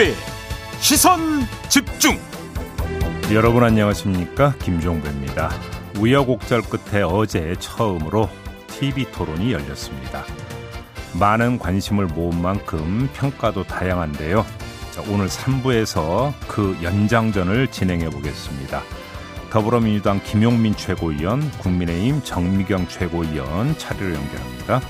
김종배 0.00 0.14
시선 0.80 1.20
집중. 1.68 2.18
여러분 3.34 3.62
안녕하십니까? 3.62 4.54
김종배입니다. 4.54 5.50
우여곡절 5.98 6.62
끝에 6.62 7.02
어제 7.02 7.54
처음으로 7.58 8.30
TV 8.68 9.04
토론이 9.12 9.52
열렸습니다. 9.52 10.24
많은 11.18 11.58
관심을 11.58 12.06
모은 12.06 12.40
만큼 12.40 13.10
평가도 13.12 13.64
다양한데요. 13.64 14.46
자, 14.92 15.02
오늘 15.10 15.28
3부에서 15.28 16.32
그 16.48 16.78
연장전을 16.82 17.68
진행해 17.68 18.08
보겠습니다. 18.08 18.82
더불어민주당 19.50 20.22
김용민 20.24 20.74
최고위원 20.76 21.50
국민의힘 21.58 22.22
정미경 22.22 22.88
최고위원 22.88 23.76
차례로 23.76 24.14
연결합니다. 24.14 24.80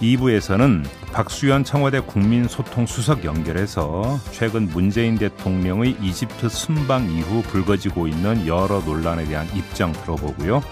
2부에서는 0.00 0.84
박수현 1.12 1.64
청와대 1.64 2.00
국민소통수석 2.00 3.24
연결해서 3.24 4.20
최근 4.30 4.68
문재인 4.68 5.16
대통령의 5.16 5.96
이집트 6.00 6.48
순방 6.48 7.10
이후 7.10 7.42
불거지고 7.42 8.06
있는 8.06 8.46
여러 8.46 8.80
논란에 8.80 9.24
대한 9.24 9.46
입장 9.54 9.92
들어보고요. 9.92 10.62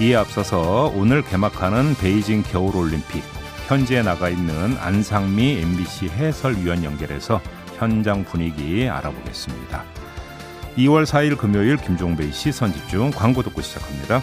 이에 0.00 0.16
앞서서 0.16 0.92
오늘 0.94 1.22
개막하는 1.22 1.94
베이징 1.94 2.42
겨울올림픽 2.44 3.22
현지에 3.68 4.02
나가 4.02 4.28
있는 4.28 4.76
안상미 4.78 5.58
MBC 5.58 6.08
해설위원 6.08 6.84
연결해서 6.84 7.40
현장 7.76 8.24
분위기 8.24 8.88
알아보겠습니다. 8.88 9.84
2월 10.76 11.04
4일 11.04 11.36
금요일 11.36 11.76
김종배의 11.76 12.32
시선집중 12.32 13.10
광고 13.10 13.42
듣고 13.42 13.60
시작합니다. 13.60 14.22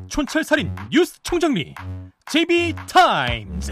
촌철살인 0.11 0.75
뉴스 0.91 1.23
총정리 1.23 1.73
JB타임즈 2.25 3.71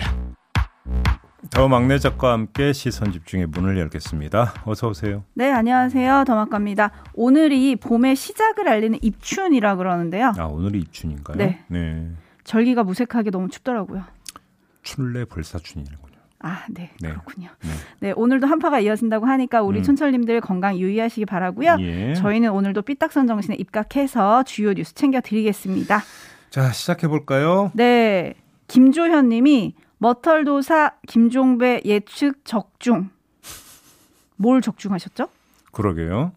더 1.49 1.67
막내 1.67 1.99
작가와 1.99 2.33
함께 2.33 2.71
시선 2.71 3.11
집중의 3.11 3.47
문을 3.47 3.77
열겠습니다. 3.77 4.53
어서 4.63 4.87
오세요. 4.87 5.25
네, 5.33 5.51
안녕하세요. 5.51 6.23
더막갑니다. 6.25 6.91
오늘이 7.13 7.75
봄의 7.75 8.15
시작을 8.15 8.69
알리는 8.69 8.99
입춘이라 9.01 9.75
그러는데요. 9.75 10.31
아, 10.37 10.45
오늘이 10.45 10.79
입춘인가요? 10.79 11.35
네. 11.35 11.59
네. 11.67 12.09
절기가 12.45 12.83
무색하게 12.83 13.31
너무 13.31 13.49
춥더라고요. 13.49 14.03
춘래 14.83 15.25
벌사춘이군요. 15.25 16.19
아, 16.41 16.63
네, 16.69 16.91
네. 17.01 17.09
그렇군요. 17.09 17.49
네. 17.61 17.69
네, 17.99 18.13
오늘도 18.15 18.47
한파가 18.47 18.79
이어진다고 18.79 19.25
하니까 19.25 19.61
우리 19.61 19.79
음. 19.79 19.83
촌철님들 19.83 20.39
건강 20.39 20.77
유의하시기 20.77 21.25
바라고요. 21.25 21.77
예. 21.81 22.13
저희는 22.13 22.51
오늘도 22.51 22.83
삐딱선 22.83 23.27
정신에 23.27 23.55
입각해서 23.59 24.43
주요 24.43 24.73
뉴스 24.73 24.93
챙겨 24.93 25.19
드리겠습니다. 25.19 26.01
자, 26.49 26.71
시작해 26.71 27.07
볼까요? 27.07 27.71
네, 27.75 28.33
김조현 28.67 29.29
님이 29.29 29.75
머털도사 29.99 30.93
김종배 31.07 31.81
예측 31.85 32.43
적중. 32.43 33.09
뭘 34.35 34.61
적중하셨죠? 34.61 35.27
그러게요. 35.71 36.31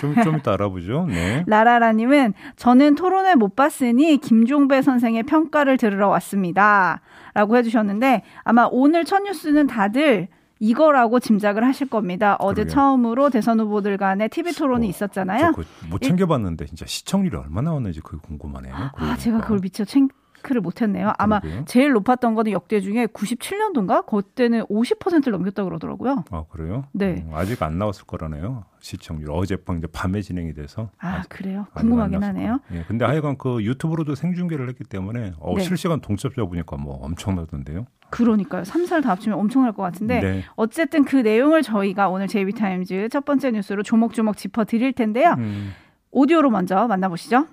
좀, 0.00 0.14
좀 0.22 0.36
이따 0.36 0.52
알아보죠. 0.52 1.06
네. 1.06 1.44
라라라님은 1.48 2.34
저는 2.56 2.94
토론을 2.96 3.36
못 3.36 3.56
봤으니 3.56 4.18
김종배 4.18 4.82
선생의 4.82 5.22
평가를 5.24 5.78
들으러 5.78 6.08
왔습니다. 6.08 7.00
라고 7.34 7.56
해주셨는데 7.56 8.22
아마 8.44 8.68
오늘 8.70 9.04
첫 9.04 9.22
뉴스는 9.22 9.66
다들 9.66 10.28
이거라고 10.58 11.20
짐작을 11.20 11.64
하실 11.64 11.88
겁니다. 11.88 12.36
어제 12.38 12.62
그러게요. 12.62 12.74
처음으로 12.74 13.30
대선 13.30 13.60
후보들 13.60 13.96
간의 13.98 14.28
TV 14.30 14.52
토론이 14.52 14.86
어, 14.86 14.90
있었잖아요. 14.90 15.40
저 15.40 15.50
그거 15.52 15.62
못 15.90 16.00
챙겨봤는데 16.00 16.66
진짜 16.66 16.86
시청률이 16.86 17.36
얼마나 17.36 17.70
나왔는지 17.70 18.00
그게 18.00 18.18
궁금하네요. 18.22 18.74
아, 18.74 18.90
그러고 18.92 19.16
제가. 19.16 19.40
그걸 19.40 19.58
미처 19.60 19.84
체크를 20.46 20.60
못했네요. 20.60 21.12
아마 21.18 21.40
그러게요. 21.40 21.64
제일 21.66 21.92
높았던 21.92 22.34
거는 22.34 22.52
역대 22.52 22.80
중에 22.80 23.06
97년도인가? 23.06 24.06
그때는 24.06 24.64
50%를 24.66 25.32
넘겼다 25.32 25.64
그러더라고요. 25.64 26.24
아, 26.30 26.44
그래요? 26.48 26.84
네. 26.92 27.24
음, 27.26 27.32
아직 27.34 27.62
안 27.62 27.78
나왔을 27.78 28.04
거라네요. 28.04 28.64
시청률. 28.80 29.30
어젯밤 29.32 29.78
이제 29.78 29.86
밤에 29.92 30.22
진행이 30.22 30.54
돼서. 30.54 30.90
아, 30.98 31.22
그래요? 31.28 31.66
궁금하긴 31.74 32.22
하네요. 32.22 32.60
예. 32.72 32.84
근데 32.86 33.04
하여간 33.04 33.36
그 33.38 33.62
유튜브로도 33.64 34.14
생중계를 34.14 34.68
했기 34.68 34.84
때문에 34.84 35.34
어, 35.38 35.54
네. 35.56 35.62
실시간 35.62 36.00
동접자 36.00 36.44
보니까 36.44 36.76
뭐 36.76 36.94
엄청나던데요. 37.04 37.86
그러니까요. 38.10 38.62
3살 38.62 39.02
다 39.02 39.10
합치면 39.10 39.36
엄청날 39.38 39.72
것 39.72 39.82
같은데 39.82 40.20
네. 40.20 40.44
어쨌든 40.54 41.04
그 41.04 41.16
내용을 41.16 41.62
저희가 41.62 42.08
오늘 42.08 42.28
JB타임즈 42.28 43.08
첫 43.10 43.24
번째 43.24 43.50
뉴스로 43.50 43.82
조목조목 43.82 44.36
짚어 44.36 44.64
드릴 44.64 44.92
텐데요. 44.92 45.34
음, 45.38 45.72
오디오로 46.12 46.50
먼저 46.50 46.86
만나보시죠. 46.86 47.46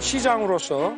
시장으로서 0.00 0.94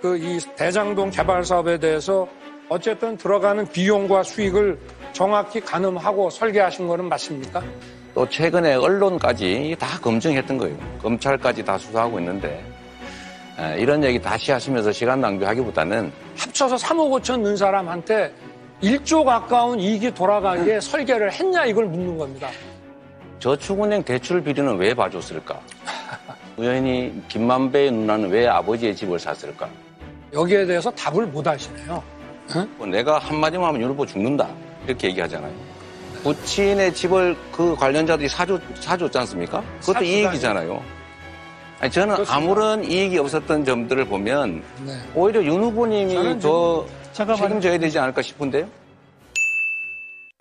그 0.00 0.16
이 0.18 0.38
대장동 0.56 1.10
개발 1.10 1.44
사업에 1.44 1.78
대해서 1.78 2.28
어쨌든 2.68 3.16
들어가는 3.16 3.66
비용과 3.68 4.22
수익을 4.22 4.78
정확히 5.12 5.60
가늠하고 5.60 6.28
설계하신 6.30 6.86
거는 6.86 7.08
맞습니까? 7.08 7.62
또 8.14 8.28
최근에 8.28 8.74
언론까지 8.74 9.76
다 9.78 9.98
검증했던 10.00 10.58
거예요. 10.58 10.76
검찰까지 11.02 11.64
다 11.64 11.78
수사하고 11.78 12.18
있는데 12.18 12.62
에, 13.58 13.80
이런 13.80 14.04
얘기 14.04 14.20
다시 14.20 14.52
하시면서 14.52 14.92
시간 14.92 15.20
낭비하기보다는 15.20 16.12
합쳐서 16.36 16.76
3억 16.76 17.22
5천 17.22 17.40
넣은 17.40 17.56
사람한테 17.56 18.32
1조 18.82 19.24
가까운 19.24 19.80
이익이 19.80 20.12
돌아가게 20.12 20.80
설계를 20.80 21.32
했냐 21.32 21.64
이걸 21.64 21.86
묻는 21.86 22.18
겁니다. 22.18 22.50
저축은행 23.38 24.02
대출 24.02 24.42
비리는 24.42 24.76
왜 24.76 24.92
봐줬을까? 24.94 25.58
우연히 26.56 27.12
김만배의 27.28 27.90
누나는 27.90 28.30
왜 28.30 28.46
아버지의 28.46 28.94
집을 28.94 29.18
샀을까? 29.18 29.68
여기에 30.32 30.66
대해서 30.66 30.90
답을 30.92 31.26
못 31.26 31.46
하시네요. 31.46 32.02
뭐 32.76 32.86
내가 32.86 33.18
한마디만 33.18 33.68
하면 33.68 33.80
윤 33.80 33.88
후보 33.90 34.04
죽는다 34.06 34.48
이렇게 34.86 35.08
얘기하잖아요. 35.08 35.52
부친의 36.22 36.94
집을 36.94 37.36
그 37.52 37.74
관련자들이 37.76 38.28
사줬, 38.28 38.60
사줬지 38.80 39.18
않습니까? 39.18 39.60
그것도 39.80 39.94
사주다니. 40.00 40.10
이익이잖아요. 40.10 40.82
아니, 41.80 41.90
저는 41.90 42.14
그렇습니다. 42.14 42.34
아무런 42.34 42.84
이익이 42.84 43.18
없었던 43.18 43.64
점들을 43.64 44.06
보면 44.06 44.62
네. 44.86 44.92
오히려 45.14 45.42
윤 45.44 45.62
후보님이 45.62 46.38
더. 46.40 46.86
책임져야 47.12 47.78
되지 47.78 47.96
않을까 47.98 48.22
싶은데요. 48.22 48.66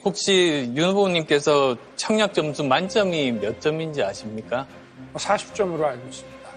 혹시 0.03 0.71
윤 0.75 0.89
후보님께서 0.89 1.75
청약 1.95 2.33
점수 2.33 2.63
만점이 2.63 3.31
몇 3.33 3.61
점인지 3.61 4.01
아십니까? 4.01 4.65
40점으로 5.13 5.83
알고 5.83 6.07
있습니다. 6.07 6.49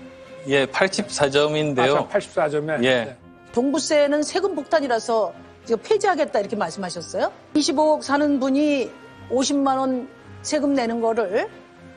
예, 0.48 0.66
84점인데요. 0.66 2.08
84점에 2.08 2.84
예. 2.84 3.16
종부세는 3.52 4.22
세금 4.22 4.54
폭탄이라서 4.54 5.32
이거 5.66 5.76
폐지하겠다 5.76 6.38
이렇게 6.40 6.56
말씀하셨어요? 6.56 7.32
25억 7.54 8.02
사는 8.02 8.38
분이 8.38 8.90
50만 9.30 9.78
원 9.78 10.08
세금 10.42 10.74
내는 10.74 11.00
거를 11.00 11.48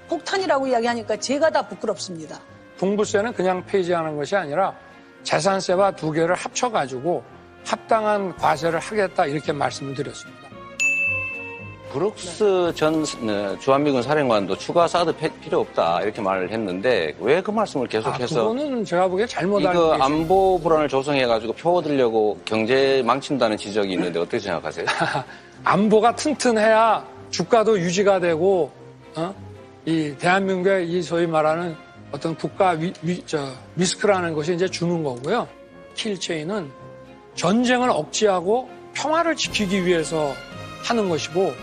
폭탄이라고 0.08 0.68
이야기하니까 0.68 1.18
제가 1.18 1.52
다 1.52 1.68
부끄럽습니다. 1.68 2.40
종부세는 2.80 3.34
그냥 3.34 3.64
폐지하는 3.66 4.16
것이 4.16 4.36
아니라 4.36 4.76
재산세와 5.24 5.92
두 5.92 6.12
개를 6.12 6.34
합쳐가지고 6.34 7.24
합당한 7.66 8.36
과세를 8.38 8.80
하겠다 8.80 9.26
이렇게 9.28 9.52
말씀을 9.52 9.94
드렸습니다. 9.94 10.49
브룩스 11.92 12.74
전 12.76 13.04
어, 13.28 13.58
주한미군 13.60 14.02
사령관도 14.04 14.58
추가 14.58 14.88
사드 14.88 15.16
패- 15.18 15.32
필요 15.40 15.60
없다 15.62 16.02
이렇게 16.04 16.22
말을 16.22 16.52
했는데 16.52 17.16
왜 17.20 17.42
그 17.42 17.52
말씀을 17.52 17.88
아, 17.88 17.90
계속해서 17.90 18.42
그거는 18.50 18.86
제가 18.86 19.08
보기에 19.08 19.26
잘못 19.26 19.60
이거. 19.62 19.94
안보 20.00 20.60
불안을 20.62 20.88
조성해가지고 20.88 21.54
표 21.54 21.78
얻으려고 21.78 22.38
경제 22.46 23.02
망친다는 23.06 23.58
지적이 23.58 23.94
있는데 23.94 24.20
어떻게 24.20 24.40
생각하세요? 24.40 24.86
안보가 25.64 26.16
튼튼해야 26.16 27.04
주가도 27.32 27.80
유지가 27.80 28.20
되고 28.20 28.72
어? 29.16 29.34
이 29.86 30.14
대한민국의 30.20 30.90
이 30.90 31.02
소위 31.02 31.26
말하는 31.26 31.76
어떤 32.12 32.36
국가 32.36 32.70
위, 32.72 32.94
위- 33.02 33.24
저, 33.26 33.48
리스크라는 33.76 34.34
것이 34.34 34.54
이제 34.54 34.68
주는 34.68 35.04
거고요. 35.04 35.48
킬체인은 35.96 36.70
전쟁을 37.36 37.90
억제하고 37.90 38.70
평화를 38.94 39.36
지키기 39.36 39.86
위해서 39.86 40.34
하는 40.84 41.08
것이고 41.10 41.54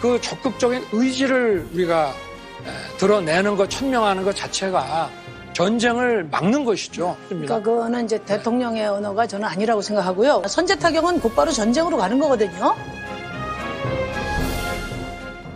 그 0.00 0.20
적극적인 0.20 0.84
의지를 0.92 1.68
우리가 1.72 2.08
에, 2.10 2.96
드러내는 2.98 3.56
것, 3.56 3.68
천명하는 3.68 4.24
것 4.24 4.34
자체가 4.34 5.10
전쟁을 5.52 6.24
막는 6.30 6.64
것이죠. 6.64 7.16
그러니까 7.28 7.60
그거는 7.60 8.04
이제 8.04 8.22
대통령의 8.24 8.86
언어가 8.86 9.26
저는 9.26 9.48
아니라고 9.48 9.82
생각하고요. 9.82 10.42
선제 10.46 10.76
타격은 10.76 11.20
곧바로 11.20 11.50
전쟁으로 11.50 11.96
가는 11.96 12.18
거거든요. 12.18 12.76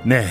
네. 0.04 0.26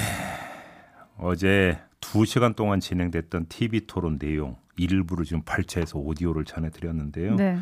어제 1.18 1.80
2시간 2.02 2.56
동안 2.56 2.82
진행됐던 2.82 3.46
TV 3.48 3.88
토론 3.88 4.20
내용 4.20 4.58
일부를 4.76 5.24
지금 5.24 5.42
발췌해서 5.44 6.00
오디오를 6.00 6.44
전해드렸는데요. 6.44 7.36
네. 7.36 7.58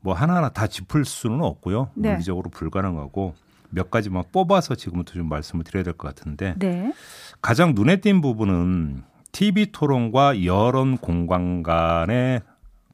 뭐 0.00 0.14
하나하나 0.14 0.50
다 0.50 0.68
짚을 0.68 1.04
수는 1.04 1.42
없고요. 1.42 1.90
네. 1.94 2.10
물리적으로 2.10 2.50
불가능하고 2.50 3.34
몇 3.72 3.90
가지만 3.90 4.22
뽑아서 4.32 4.74
지금부터 4.74 5.14
좀 5.14 5.28
말씀을 5.28 5.64
드려야 5.64 5.82
될 5.82 5.94
것 5.94 6.14
같은데 6.14 6.54
네. 6.58 6.92
가장 7.40 7.72
눈에 7.74 7.96
띈 7.96 8.20
부분은 8.20 9.02
TV 9.32 9.72
토론과 9.72 10.44
여론 10.44 10.98
공간 10.98 11.62
간의 11.62 12.42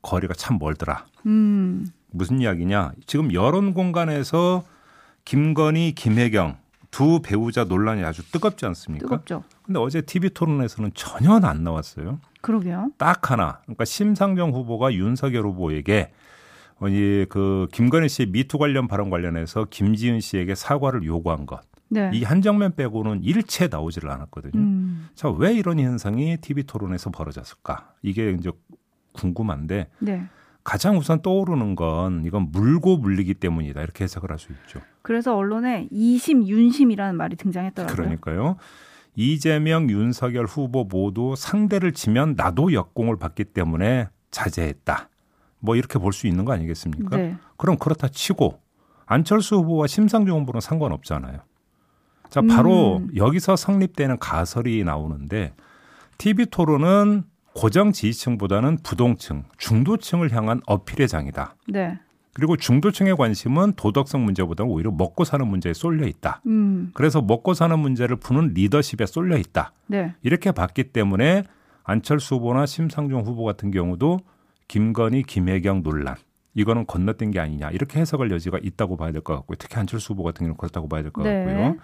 거리가 0.03 0.35
참 0.35 0.59
멀더라. 0.61 1.05
음. 1.27 1.87
무슨 2.11 2.41
이야기냐? 2.41 2.93
지금 3.07 3.33
여론 3.35 3.75
공간에서 3.75 4.65
김건희, 5.25 5.93
김혜경 5.95 6.57
두 6.91 7.21
배우자 7.23 7.65
논란이 7.65 8.03
아주 8.05 8.23
뜨겁지 8.31 8.65
않습니까? 8.67 9.05
뜨겁죠. 9.05 9.43
근데 9.65 9.79
어제 9.79 10.01
TV 10.01 10.31
토론에서는 10.31 10.93
전혀 10.95 11.35
안 11.35 11.63
나왔어요. 11.65 12.21
그러게요. 12.41 12.93
딱 12.97 13.31
하나. 13.31 13.59
그러니까 13.65 13.85
심상정 13.85 14.53
후보가 14.53 14.95
윤석열 14.95 15.45
후보에게 15.45 16.13
이그 16.87 17.69
김건희 17.73 18.09
씨의 18.09 18.29
미투 18.29 18.59
관련 18.59 18.87
발언 18.87 19.11
관련해서 19.11 19.67
김지은 19.69 20.21
씨에게 20.21 20.55
사과를 20.55 21.03
요구한 21.05 21.47
것. 21.47 21.61
네. 21.89 22.11
이한 22.13 22.43
장면 22.43 22.75
빼고는 22.77 23.23
일체 23.25 23.67
나오지를 23.69 24.11
않았거든요. 24.11 24.61
음. 24.61 25.09
자, 25.15 25.31
왜 25.31 25.55
이런 25.55 25.81
현상이 25.81 26.37
TV 26.41 26.65
토론에서 26.65 27.11
벌어졌을까? 27.11 27.93
이게 28.03 28.31
이제 28.33 28.51
궁금한데 29.13 29.89
네. 29.99 30.27
가장 30.63 30.99
우선 30.99 31.23
떠오르는 31.23 31.75
건 31.77 32.25
이건 32.27 32.51
물고 32.53 32.99
물리기 32.99 33.35
때문이다. 33.35 33.81
이렇게 33.81 34.05
해석을 34.05 34.31
할 34.31 34.39
수 34.39 34.53
있죠. 34.53 34.81
그래서 35.03 35.35
언론에 35.35 35.89
이심 35.91 36.47
윤심이라는 36.47 37.17
말이 37.17 37.37
등장했더라고요. 37.37 37.97
그러니까요. 37.97 38.57
이재명, 39.17 39.91
윤석열 39.91 40.45
후보 40.45 40.85
모두 40.85 41.35
상대를 41.37 41.93
지면 41.93 42.35
나도 42.37 42.73
역공을 42.75 43.17
받기 43.19 43.45
때문에 43.47 44.09
자제했다. 44.31 45.09
뭐 45.61 45.77
이렇게 45.77 45.99
볼 45.99 46.13
수 46.13 46.27
있는 46.27 46.45
거 46.45 46.53
아니겠습니까? 46.53 47.17
네. 47.17 47.37
그럼 47.57 47.77
그렇다 47.79 48.09
치고 48.09 48.61
안철수 49.07 49.57
후보와 49.57 49.87
심상정 49.87 50.41
후보는 50.41 50.61
상관없잖아요. 50.61 51.39
자, 52.31 52.43
바로 52.43 52.99
음. 52.99 53.09
여기서 53.17 53.57
성립되는 53.57 54.19
가설이 54.19 54.85
나오는데 54.85 55.55
TV 56.19 56.47
토론은 56.47 57.25
고정 57.55 57.93
지지층보다는 57.93 58.79
부동층, 58.83 59.45
중도층을 59.57 60.33
향한 60.33 60.61
어필의 60.67 61.09
장이다. 61.09 61.57
네. 61.69 61.99
그리고 62.35 62.57
중도층의 62.57 63.17
관심은 63.17 63.73
도덕성 63.73 64.25
문제보다는 64.25 64.71
오히려 64.71 64.93
먹고 64.93 65.25
사는 65.25 65.45
문제에 65.47 65.73
쏠려 65.73 66.07
있다. 66.07 66.41
음. 66.47 66.91
그래서 66.95 67.21
먹고 67.21 67.55
사는 67.55 67.77
문제를 67.77 68.17
푸는 68.17 68.53
리더십에 68.55 69.07
쏠려 69.07 69.37
있다. 69.39 69.73
네. 69.87 70.15
이렇게 70.23 70.53
봤기 70.53 70.85
때문에 70.93 71.45
안철수 71.83 72.37
후보나 72.37 72.67
심상정 72.67 73.23
후보 73.23 73.43
같은 73.45 73.71
경우도 73.73 74.21
김건희, 74.69 75.23
김혜경 75.25 75.83
논란 75.83 76.17
이거는 76.55 76.87
건너뛴 76.87 77.31
게 77.31 77.41
아니냐 77.41 77.71
이렇게 77.71 77.99
해석할 78.01 78.31
여지가 78.31 78.59
있다고 78.63 78.97
봐야 78.97 79.13
될 79.13 79.23
것 79.23 79.35
같고요. 79.35 79.57
특히 79.59 79.77
안철수 79.77 80.13
후보 80.13 80.23
같은 80.23 80.41
경우는 80.41 80.57
그렇다고 80.57 80.89
봐야 80.89 81.03
될것 81.03 81.25
네. 81.25 81.45
같고요. 81.45 81.77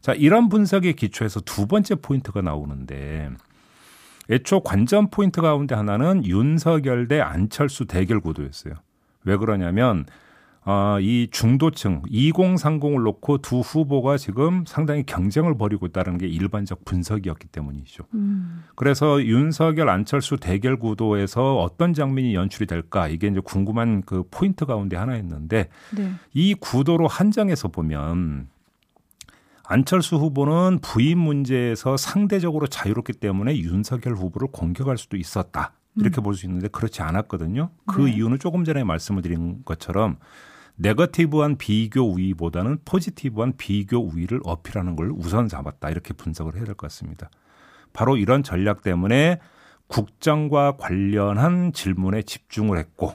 자 0.00 0.12
이런 0.14 0.48
분석에 0.48 0.92
기초해서 0.92 1.40
두 1.40 1.66
번째 1.66 1.96
포인트가 1.96 2.40
나오는데 2.40 3.30
애초 4.30 4.60
관전 4.60 5.10
포인트 5.10 5.40
가운데 5.40 5.74
하나는 5.74 6.24
윤석열 6.24 7.08
대 7.08 7.20
안철수 7.20 7.84
대결 7.86 8.20
구도였어요. 8.20 8.74
왜 9.24 9.36
그러냐면 9.36 10.06
어, 10.66 10.98
이 11.00 11.28
중도층 11.30 12.02
2030을 12.02 13.02
놓고 13.02 13.38
두 13.38 13.60
후보가 13.60 14.18
지금 14.18 14.64
상당히 14.66 15.04
경쟁을 15.04 15.56
벌이고 15.56 15.86
있다는 15.86 16.18
게 16.18 16.26
일반적 16.26 16.84
분석이었기 16.84 17.48
때문이죠. 17.48 18.04
음. 18.14 18.64
그래서 18.74 19.24
윤석열 19.24 19.88
안철수 19.88 20.36
대결 20.36 20.78
구도에서 20.78 21.58
어떤 21.58 21.94
장면이 21.94 22.34
연출이 22.34 22.66
될까 22.66 23.08
이게 23.08 23.28
이제 23.28 23.40
궁금한 23.42 24.02
그 24.02 24.24
포인트 24.30 24.66
가운데 24.66 24.96
하나였는데 24.96 25.68
네. 25.96 26.12
이 26.34 26.54
구도로 26.54 27.08
한정해서 27.08 27.68
보면 27.68 28.48
안철수 29.64 30.16
후보는 30.16 30.80
부인 30.82 31.18
문제에서 31.18 31.96
상대적으로 31.96 32.66
자유롭기 32.66 33.14
때문에 33.14 33.56
윤석열 33.56 34.14
후보를 34.14 34.48
공격할 34.52 34.98
수도 34.98 35.16
있었다. 35.16 35.72
이렇게 35.96 36.20
볼수 36.20 36.46
있는데 36.46 36.68
그렇지 36.68 37.02
않았거든요. 37.02 37.70
그 37.86 38.02
네. 38.02 38.12
이유는 38.12 38.38
조금 38.38 38.64
전에 38.64 38.84
말씀을 38.84 39.22
드린 39.22 39.62
것처럼 39.64 40.16
네거티브한 40.80 41.56
비교 41.58 42.02
우위보다는 42.12 42.78
포지티브한 42.84 43.54
비교 43.58 43.98
우위를 43.98 44.40
어필하는 44.44 44.96
걸 44.96 45.10
우선 45.14 45.46
잡았다. 45.48 45.90
이렇게 45.90 46.14
분석을 46.14 46.56
해야 46.56 46.64
될 46.64 46.74
것 46.74 46.86
같습니다. 46.88 47.28
바로 47.92 48.16
이런 48.16 48.42
전략 48.42 48.82
때문에 48.82 49.40
국정과 49.88 50.76
관련한 50.78 51.72
질문에 51.72 52.22
집중을 52.22 52.78
했고 52.78 53.12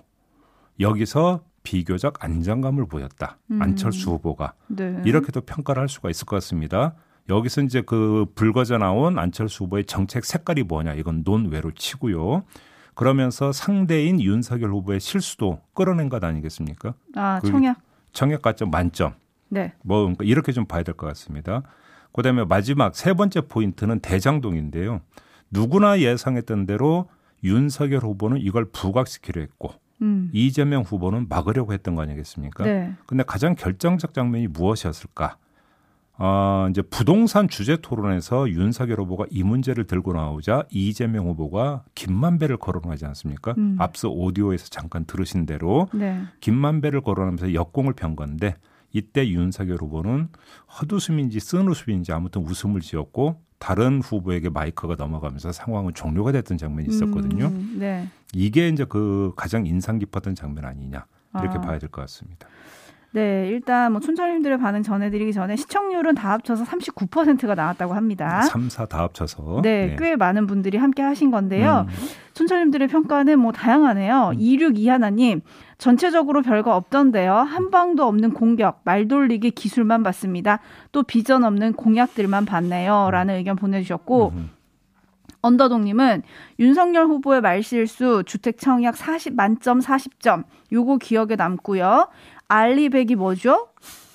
여기서 0.79 1.41
비교적 1.63 2.23
안정감을 2.23 2.85
보였다. 2.87 3.39
음. 3.49 3.61
안철수 3.61 4.11
후보가 4.11 4.53
네. 4.67 5.01
이렇게도 5.05 5.41
평가를 5.41 5.81
할 5.81 5.89
수가 5.89 6.09
있을 6.11 6.25
것 6.25 6.35
같습니다. 6.35 6.93
여기서 7.29 7.61
이제 7.61 7.81
그 7.81 8.27
불거져 8.35 8.77
나온 8.77 9.17
안철수 9.17 9.63
후보의 9.63 9.85
정책 9.85 10.25
색깔이 10.25 10.63
뭐냐 10.63 10.93
이건 10.93 11.23
논외로 11.25 11.71
치고요. 11.71 12.43
그러면서 12.95 13.51
상대인 13.51 14.19
윤석열 14.21 14.71
후보의 14.71 14.99
실수도 14.99 15.59
끌어낸 15.73 16.09
것 16.09 16.23
아니겠습니까? 16.23 16.93
아, 17.15 17.39
그- 17.41 17.49
청약. 17.51 17.77
청약 18.13 18.41
가점 18.41 18.71
만점. 18.71 19.13
네. 19.49 19.73
뭐 19.83 19.99
그러니까 20.01 20.23
이렇게 20.25 20.51
좀 20.51 20.65
봐야 20.65 20.81
될 20.83 20.95
것 20.95 21.05
같습니다. 21.07 21.61
그다음에 22.13 22.45
마지막 22.45 22.95
세 22.95 23.13
번째 23.13 23.41
포인트는 23.41 23.99
대장동인데요. 23.99 25.01
누구나 25.51 25.99
예상했던 25.99 26.65
대로 26.65 27.09
윤석열 27.43 27.99
후보는 28.03 28.37
이걸 28.39 28.65
부각시키려 28.65 29.41
했고 29.41 29.73
음. 30.01 30.29
이재명 30.33 30.81
후보는 30.83 31.27
막으려고 31.29 31.73
했던 31.73 31.95
거 31.95 32.01
아니겠습니까? 32.01 32.63
네. 32.63 32.93
근데 33.05 33.23
가장 33.23 33.55
결정적 33.55 34.13
장면이 34.13 34.47
무엇이었을까? 34.47 35.37
어, 36.17 36.67
이제 36.69 36.81
부동산 36.81 37.49
주제 37.49 37.75
토론에서 37.75 38.49
윤석열 38.49 38.99
후보가 39.01 39.25
이 39.31 39.43
문제를 39.43 39.85
들고 39.85 40.13
나오자 40.13 40.63
이재명 40.69 41.27
후보가 41.27 41.83
김만배를 41.93 42.57
거론하지 42.57 43.05
않습니까? 43.05 43.53
음. 43.57 43.75
앞서 43.79 44.09
오디오에서 44.09 44.67
잠깐 44.69 45.05
들으신 45.05 45.45
대로 45.45 45.89
네. 45.93 46.21
김만배를 46.39 47.01
거론하면서 47.01 47.53
역공을 47.53 47.93
편 47.93 48.15
건데 48.15 48.55
이때 48.93 49.27
윤석열 49.27 49.77
후보는 49.81 50.29
헛웃음인지 50.79 51.41
쓴 51.41 51.67
웃음인지 51.67 52.13
아무튼 52.13 52.43
웃음을 52.43 52.79
지었고 52.79 53.41
다른 53.59 54.01
후보에게 54.01 54.49
마이크가 54.49 54.95
넘어가면서 54.97 55.51
상황은 55.51 55.93
종료가 55.93 56.31
됐던 56.31 56.57
장면이 56.57 56.87
있었거든요. 56.89 57.47
음, 57.47 57.75
네. 57.77 58.07
이게 58.33 58.69
이제 58.69 58.85
그 58.87 59.33
가장 59.35 59.65
인상 59.65 59.99
깊었던 59.99 60.35
장면 60.35 60.63
아니냐 60.65 61.05
이렇게 61.33 61.57
아. 61.57 61.61
봐야 61.61 61.77
될 61.79 61.89
것 61.89 62.01
같습니다. 62.01 62.47
네, 63.15 63.47
일단 63.47 63.93
뭐 63.93 64.01
촌철님들의 64.01 64.57
반응 64.57 64.83
전해드리기 64.83 65.31
전에 65.31 65.55
시청률은 65.55 66.15
다 66.15 66.31
합쳐서 66.31 66.65
39%가 66.65 67.55
나왔다고 67.55 67.93
합니다. 67.93 68.41
3, 68.41 68.67
4 68.67 68.87
다 68.87 69.03
합쳐서 69.03 69.61
네, 69.63 69.95
꽤 69.97 70.17
많은 70.17 70.47
분들이 70.47 70.77
함께 70.77 71.01
하신 71.01 71.31
건데요. 71.31 71.85
음. 71.87 71.95
촌철님들의 72.33 72.89
평가는 72.89 73.39
뭐 73.39 73.53
다양하네요. 73.53 74.33
26 74.37 74.77
이하나님, 74.77 75.39
전체적으로 75.77 76.41
별거 76.41 76.75
없던데요. 76.75 77.33
한 77.33 77.71
방도 77.71 78.03
없는 78.05 78.33
공격, 78.33 78.81
말 78.83 79.07
돌리기 79.07 79.51
기술만 79.51 80.03
봤습니다. 80.03 80.59
또 80.91 81.01
비전 81.01 81.45
없는 81.45 81.71
공약들만 81.71 82.43
봤네요. 82.43 83.11
라는 83.11 83.35
의견 83.35 83.55
보내주셨고, 83.55 84.33
음. 84.35 84.49
언더동님은 85.45 86.23
윤석열 86.59 87.05
후보의 87.05 87.41
말실수, 87.41 88.23
주택 88.25 88.57
청약 88.57 88.97
40 88.97 89.35
만점 89.35 89.79
40점, 89.79 90.43
요거 90.73 90.97
기억에 90.97 91.35
남고요. 91.35 92.07
알리백이 92.47 93.15
뭐죠? 93.15 93.69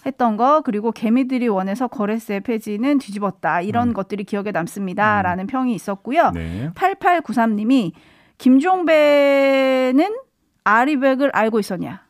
했던 0.06 0.37
거 0.37 0.62
그리고 0.62 0.92
개미들이 0.92 1.49
원해서 1.49 1.87
거래세 1.87 2.40
폐지는 2.40 2.99
뒤집었다 2.99 3.60
이런 3.60 3.88
음. 3.88 3.92
것들이 3.92 4.25
기억에 4.25 4.50
남습니다라는 4.50 5.46
평이 5.46 5.75
있었고요. 5.75 6.30
네. 6.30 6.70
8893님이 6.75 7.92
김종배는 8.38 10.16
아리백을 10.64 11.30
알고 11.34 11.58
있었냐? 11.60 12.09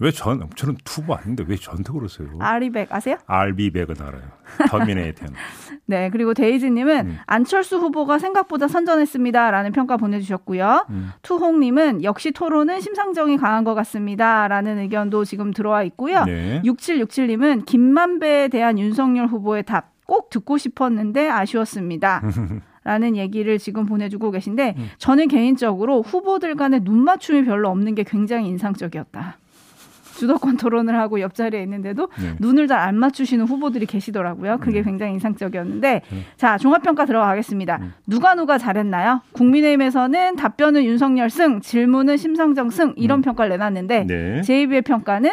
왜 0.00 0.10
전, 0.10 0.48
저는 0.56 0.76
투보 0.84 1.14
아닌데 1.14 1.44
왜 1.46 1.56
저한테 1.56 1.92
그러세요? 1.92 2.28
아리백 2.40 2.92
아세요? 2.92 3.16
RB백은 3.26 3.94
알아요. 4.00 4.22
터미네이터는. 4.68 5.34
네 5.86 6.10
그리고 6.10 6.34
데이지님은 6.34 7.06
음. 7.06 7.18
안철수 7.26 7.78
후보가 7.78 8.18
생각보다 8.18 8.66
선전했습니다 8.66 9.50
라는 9.50 9.72
평가 9.72 9.96
보내주셨고요. 9.96 10.86
음. 10.90 11.10
투홍님은 11.22 12.02
역시 12.02 12.32
토론은 12.32 12.80
심상정이 12.80 13.36
강한 13.36 13.64
것 13.64 13.74
같습니다 13.74 14.48
라는 14.48 14.78
의견도 14.78 15.24
지금 15.24 15.52
들어와 15.52 15.82
있고요. 15.84 16.24
네. 16.24 16.60
6767님은 16.64 17.64
김만배에 17.64 18.48
대한 18.48 18.78
윤석열 18.78 19.26
후보의 19.26 19.62
답 19.62 19.94
꼭 20.06 20.30
듣고 20.30 20.58
싶었는데 20.58 21.28
아쉬웠습니다. 21.28 22.22
라는 22.84 23.16
얘기를 23.16 23.58
지금 23.58 23.86
보내주고 23.86 24.30
계신데 24.30 24.76
저는 24.98 25.28
개인적으로 25.28 26.02
후보들 26.02 26.54
간의 26.54 26.80
눈 26.80 27.02
맞춤이 27.02 27.44
별로 27.44 27.70
없는 27.70 27.94
게 27.94 28.02
굉장히 28.02 28.48
인상적이었다. 28.48 29.38
주도권 30.14 30.56
토론을 30.56 30.96
하고 30.98 31.20
옆자리에 31.20 31.60
있는데도 31.62 32.08
네. 32.20 32.36
눈을 32.40 32.68
잘 32.68 32.84
안 32.84 32.96
맞추시는 32.96 33.46
후보들이 33.46 33.86
계시더라고요. 33.86 34.58
그게 34.58 34.82
굉장히 34.82 35.14
인상적이었는데 35.14 36.02
자 36.36 36.58
종합평가 36.58 37.06
들어가겠습니다. 37.06 37.80
누가 38.06 38.34
누가 38.34 38.58
잘했나요? 38.58 39.22
국민의힘에서는 39.32 40.36
답변은 40.36 40.84
윤석열 40.84 41.30
승, 41.30 41.60
질문은 41.60 42.16
심상정 42.16 42.70
승 42.70 42.92
이런 42.96 43.22
평가를 43.22 43.50
내놨는데 43.50 44.04
네. 44.04 44.40
제2부의 44.42 44.84
평가는 44.84 45.30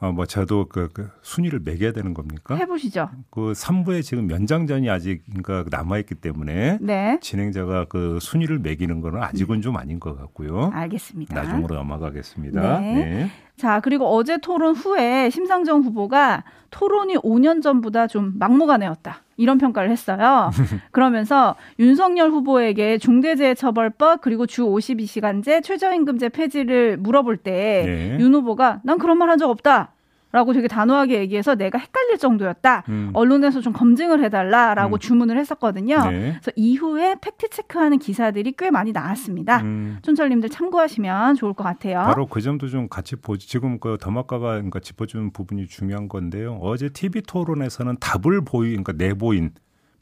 어, 0.00 0.12
뭐 0.12 0.26
저도 0.26 0.66
그, 0.68 0.88
그 0.92 1.08
순위를 1.22 1.60
매겨야 1.64 1.92
되는 1.92 2.12
겁니까? 2.14 2.54
해보시죠. 2.56 3.08
그 3.30 3.52
3부에 3.52 4.02
지금 4.02 4.30
연장전이 4.30 4.90
아직 4.90 5.22
그러니까 5.42 5.64
남아 5.76 5.98
있기 5.98 6.16
때문에 6.16 6.78
네, 6.80 7.18
진행자가 7.22 7.86
그 7.88 8.18
순위를 8.20 8.58
매기는 8.58 9.00
거는 9.00 9.22
아직은 9.22 9.62
좀 9.62 9.76
아닌 9.78 9.98
것 10.00 10.16
같고요. 10.18 10.70
알겠습니다. 10.74 11.34
나중으로 11.34 11.74
넘어가겠습니다. 11.76 12.80
네. 12.80 12.94
네. 12.94 13.30
자, 13.56 13.80
그리고 13.80 14.06
어제 14.06 14.36
토론 14.38 14.74
후에 14.74 15.30
심상정 15.30 15.82
후보가 15.82 16.42
토론이 16.70 17.16
5년 17.18 17.62
전보다 17.62 18.08
좀 18.08 18.32
막무가내였다. 18.38 19.22
이런 19.36 19.58
평가를 19.58 19.90
했어요. 19.90 20.50
그러면서 20.90 21.54
윤석열 21.78 22.30
후보에게 22.30 22.98
중대재해처벌법 22.98 24.20
그리고 24.22 24.46
주 24.46 24.64
52시간제 24.64 25.62
최저임금제 25.62 26.30
폐지를 26.30 26.96
물어볼 26.98 27.36
때 27.38 27.84
네. 27.86 28.16
윤 28.20 28.34
후보가 28.34 28.80
난 28.84 28.98
그런 28.98 29.18
말 29.18 29.28
한 29.28 29.38
적 29.38 29.50
없다. 29.50 29.92
라고 30.34 30.52
되게 30.52 30.66
단호하게 30.66 31.20
얘기해서 31.20 31.54
내가 31.54 31.78
헷갈릴 31.78 32.18
정도였다. 32.18 32.82
음. 32.88 33.10
언론에서 33.12 33.60
좀 33.60 33.72
검증을 33.72 34.24
해달라라고 34.24 34.96
음. 34.96 34.98
주문을 34.98 35.38
했었거든요. 35.38 36.10
네. 36.10 36.32
그래서 36.32 36.50
이후에 36.56 37.14
팩트 37.20 37.50
체크하는 37.50 38.00
기사들이 38.00 38.54
꽤 38.58 38.72
많이 38.72 38.90
나왔습니다. 38.90 39.60
음, 39.60 39.98
촌철님들 40.02 40.48
참고하시면 40.48 41.36
좋을 41.36 41.52
것 41.52 41.62
같아요. 41.62 42.02
바로 42.02 42.26
그 42.26 42.40
점도 42.40 42.66
좀 42.66 42.88
같이 42.88 43.14
보지. 43.14 43.48
지금 43.48 43.78
그 43.78 43.96
더마카가 44.00 44.54
그러니까 44.54 44.80
짚어주는 44.80 45.32
부분이 45.32 45.68
중요한 45.68 46.08
건데요. 46.08 46.58
어제 46.60 46.88
TV 46.88 47.22
토론에서는 47.22 47.98
답을 48.00 48.44
보이, 48.44 48.70
그러니까 48.70 48.92
내보인 48.92 49.52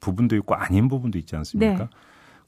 부분도 0.00 0.34
있고 0.36 0.54
아닌 0.54 0.88
부분도 0.88 1.18
있지 1.18 1.36
않습니까? 1.36 1.76
네. 1.76 1.88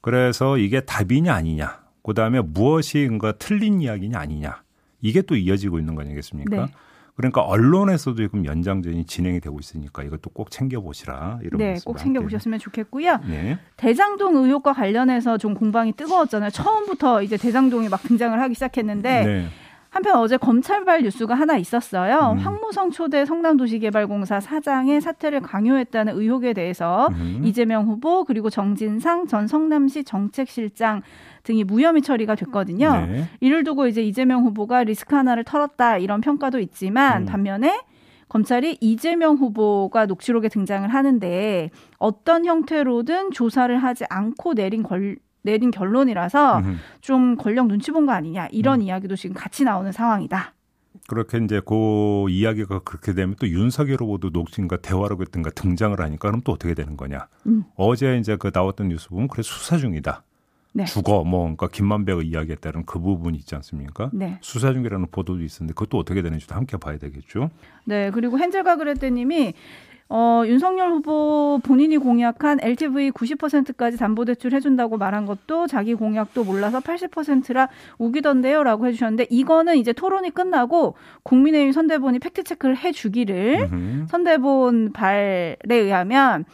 그래서 0.01 0.57
이게 0.57 0.81
답이냐 0.81 1.31
아니냐, 1.31 1.81
그 2.01 2.15
다음에 2.15 2.41
무엇이 2.41 3.03
그러니까 3.03 3.33
틀린 3.33 3.79
이야기냐 3.79 4.17
아니냐, 4.17 4.63
이게 5.01 5.21
또 5.21 5.35
이어지고 5.35 5.77
있는 5.77 5.93
거 5.93 6.01
아니겠습니까? 6.01 6.65
네. 6.65 6.71
그러니까 7.15 7.41
언론에서도 7.41 8.17
지금 8.17 8.45
연장전이 8.45 9.05
진행이 9.05 9.39
되고 9.39 9.57
있으니까 9.59 10.03
이것도 10.03 10.31
꼭 10.31 10.51
챙겨보시라 10.51 11.39
이런 11.43 11.57
네, 11.57 11.75
꼭 11.85 11.97
챙겨보셨으면 11.97 12.59
좋겠고요. 12.59 13.19
네. 13.27 13.57
대장동 13.77 14.35
의혹과 14.35 14.73
관련해서 14.73 15.37
좀 15.37 15.53
공방이 15.53 15.93
뜨거웠잖아요. 15.93 16.49
처음부터 16.49 17.21
이제 17.21 17.37
대장동이 17.37 17.87
막 17.87 18.01
등장을 18.03 18.39
하기 18.39 18.53
시작했는데 18.53 19.23
네. 19.23 19.47
한편 19.95 20.17
어제 20.17 20.35
검찰발 20.35 21.03
뉴스가 21.03 21.35
하나 21.35 21.55
있었어요. 21.55 22.33
음. 22.33 22.37
황무성 22.39 22.91
초대 22.91 23.23
성남도시개발공사 23.23 24.41
사장의 24.41 24.99
사퇴를 24.99 25.39
강요했다는 25.39 26.19
의혹에 26.19 26.51
대해서 26.51 27.07
음. 27.13 27.39
이재명 27.45 27.85
후보 27.85 28.25
그리고 28.25 28.49
정진상 28.49 29.27
전 29.27 29.47
성남시 29.47 30.03
정책실장 30.03 31.01
등이 31.43 31.63
무혐의 31.63 32.01
처리가 32.01 32.35
됐거든요. 32.35 33.05
네. 33.07 33.23
이를 33.39 33.63
두고 33.63 33.87
이제 33.87 34.03
이재명 34.03 34.43
후보가 34.43 34.83
리스크 34.83 35.15
하나를 35.15 35.45
털었다 35.45 35.97
이런 35.97 36.19
평가도 36.19 36.59
있지만 36.59 37.21
음. 37.21 37.25
반면에 37.25 37.79
검찰이 38.27 38.77
이재명 38.81 39.35
후보가 39.35 40.07
녹취록에 40.07 40.49
등장을 40.49 40.89
하는데 40.89 41.71
어떤 41.99 42.43
형태로든 42.43 43.31
조사를 43.31 43.77
하지 43.77 44.03
않고 44.09 44.55
내린 44.55 44.83
걸 44.83 45.15
내린 45.45 45.71
결론이라서 45.71 46.59
음. 46.59 46.79
좀 47.01 47.37
권력 47.37 47.67
눈치 47.67 47.91
본 47.91 48.05
거 48.05 48.11
아니냐 48.11 48.47
이런 48.51 48.81
이야기도 48.81 49.15
지금 49.15 49.35
같이 49.35 49.63
나오는 49.63 49.91
상황이다. 49.91 50.53
그렇게 51.07 51.37
이제 51.37 51.61
그 51.65 52.25
이야기가 52.29 52.79
그렇게 52.79 53.13
되면 53.13 53.35
또 53.39 53.47
윤석열 53.47 53.97
후보도 53.99 54.29
녹취인가 54.31 54.77
대화라고 54.77 55.21
했던가 55.21 55.51
등장을 55.51 55.99
하니까 55.99 56.29
그럼 56.29 56.41
또 56.43 56.51
어떻게 56.53 56.73
되는 56.73 56.97
거냐. 56.97 57.27
음. 57.45 57.63
어제 57.75 58.17
이제 58.17 58.35
그 58.37 58.49
나왔던 58.53 58.89
뉴스 58.89 59.09
보면 59.09 59.27
그래 59.27 59.43
수사 59.43 59.77
중이다. 59.77 60.23
네. 60.73 60.83
죽어 60.85 61.23
뭐 61.23 61.43
그러니까 61.43 61.67
김만배가 61.69 62.21
이야기했다는 62.23 62.85
그 62.85 62.99
부분이 62.99 63.37
있지 63.37 63.55
않습니까? 63.55 64.09
네. 64.13 64.37
수사 64.41 64.73
중이라는 64.73 65.07
보도도 65.11 65.41
있었는데 65.41 65.73
그것도 65.73 65.97
어떻게 65.97 66.21
되는지도 66.21 66.53
함께 66.55 66.75
봐야 66.77 66.97
되겠죠. 66.97 67.49
네, 67.85 68.11
그리고 68.11 68.37
헨젤과 68.39 68.75
그레테님이 68.77 69.53
어, 70.07 70.43
윤석열 70.45 70.91
후보 70.91 71.59
본인이 71.63 71.97
공약한 71.97 72.59
LTV 72.61 73.11
90%까지 73.11 73.97
담보대출 73.97 74.53
해준다고 74.53 74.97
말한 74.97 75.25
것도 75.25 75.65
자기 75.67 75.95
공약도 75.95 76.43
몰라서 76.43 76.79
80%라 76.79 77.69
우기던데요 77.97 78.63
라고 78.63 78.85
해주셨는데 78.85 79.27
이거는 79.31 79.77
이제 79.77 79.93
토론이 79.93 80.29
끝나고 80.29 80.95
국민의힘 81.23 81.71
선대본이 81.71 82.19
팩트체크를 82.19 82.77
해주기를. 82.77 83.69
선대본 84.07 84.91
발에 84.93 85.57
의하면 85.69 86.45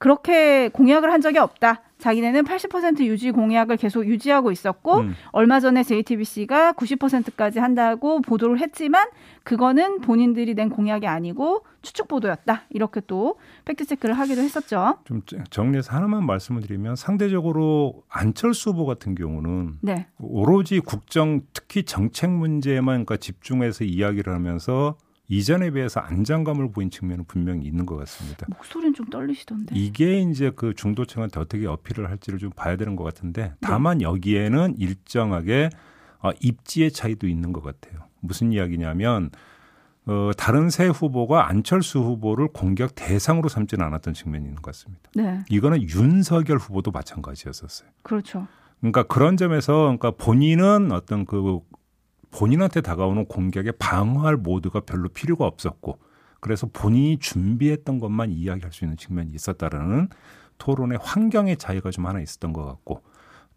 그렇게 0.00 0.70
공약을 0.70 1.12
한 1.12 1.20
적이 1.20 1.38
없다. 1.38 1.82
자기네는 1.98 2.44
80% 2.44 3.00
유지 3.00 3.30
공약을 3.32 3.76
계속 3.76 4.06
유지하고 4.06 4.50
있었고 4.50 5.00
음. 5.00 5.14
얼마 5.30 5.60
전에 5.60 5.82
JTBC가 5.82 6.72
90%까지 6.72 7.58
한다고 7.58 8.22
보도를 8.22 8.60
했지만 8.60 9.06
그거는 9.44 10.00
본인들이 10.00 10.54
낸 10.54 10.70
공약이 10.70 11.06
아니고 11.06 11.66
추측 11.82 12.08
보도였다. 12.08 12.62
이렇게 12.70 13.02
또 13.06 13.38
팩트 13.66 13.84
체크를 13.84 14.18
하기도 14.18 14.40
했었죠. 14.40 14.96
좀 15.04 15.20
정리해서 15.50 15.94
하나만 15.94 16.24
말씀을 16.24 16.62
드리면 16.62 16.96
상대적으로 16.96 18.02
안철수 18.08 18.70
후보 18.70 18.86
같은 18.86 19.14
경우는 19.14 19.80
네. 19.82 20.06
오로지 20.18 20.80
국정 20.80 21.42
특히 21.52 21.82
정책 21.82 22.30
문제에만 22.30 23.04
그러니까 23.04 23.18
집중해서 23.18 23.84
이야기를 23.84 24.32
하면서 24.32 24.96
이전에 25.30 25.70
비해서 25.70 26.00
안정감을 26.00 26.72
보인 26.72 26.90
측면은 26.90 27.24
분명히 27.24 27.64
있는 27.64 27.86
것 27.86 27.96
같습니다. 27.96 28.46
목소리는 28.50 28.92
좀 28.94 29.06
떨리시던데. 29.06 29.76
이게 29.76 30.20
이제 30.20 30.50
그 30.54 30.74
중도층한테 30.74 31.38
어떻게 31.38 31.66
어필을 31.66 32.10
할지를 32.10 32.40
좀 32.40 32.50
봐야 32.50 32.76
되는 32.76 32.96
것 32.96 33.04
같은데 33.04 33.54
다만 33.60 34.02
여기에는 34.02 34.74
일정하게 34.76 35.70
어, 36.18 36.30
입지의 36.40 36.90
차이도 36.90 37.28
있는 37.28 37.52
것 37.52 37.62
같아요. 37.62 38.02
무슨 38.18 38.52
이야기냐면 38.52 39.30
어, 40.06 40.32
다른 40.36 40.68
세 40.68 40.88
후보가 40.88 41.48
안철수 41.48 42.00
후보를 42.00 42.48
공격 42.48 42.96
대상으로 42.96 43.48
삼지는 43.48 43.84
않았던 43.86 44.14
측면이 44.14 44.44
있는 44.44 44.56
것 44.56 44.72
같습니다. 44.72 45.10
네. 45.14 45.40
이거는 45.48 45.82
윤석열 45.82 46.58
후보도 46.58 46.90
마찬가지였었어요. 46.90 47.88
그렇죠. 48.02 48.48
그러니까 48.80 49.04
그런 49.04 49.36
점에서 49.36 49.82
그러니까 49.82 50.10
본인은 50.10 50.90
어떤 50.90 51.24
그 51.24 51.60
본인한테 52.30 52.80
다가오는 52.80 53.26
공격에 53.26 53.72
방어할 53.72 54.36
모드가 54.36 54.80
별로 54.80 55.08
필요가 55.08 55.46
없었고 55.46 55.98
그래서 56.40 56.68
본인이 56.72 57.18
준비했던 57.18 58.00
것만 58.00 58.30
이야기할 58.30 58.72
수 58.72 58.84
있는 58.84 58.96
측면이 58.96 59.32
있었다라는 59.32 60.08
토론의 60.58 60.98
환경의 61.02 61.56
차이가 61.56 61.90
좀 61.90 62.06
하나 62.06 62.20
있었던 62.20 62.52
것 62.52 62.64
같고 62.64 63.02